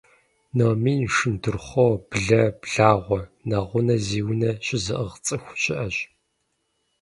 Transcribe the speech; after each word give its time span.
Номин, 0.57 1.01
шындурхъуо, 1.15 1.93
блэ, 2.09 2.43
благъуэ, 2.61 3.21
нэгъунэ 3.47 3.95
зи 4.05 4.19
унэ 4.29 4.49
щызыӏыгъ 4.65 5.17
цӏыху 5.25 5.55
щыӏэщ. 5.61 5.95